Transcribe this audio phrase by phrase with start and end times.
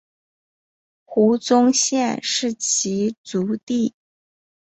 [1.05, 3.93] 胡宗宪是其族弟。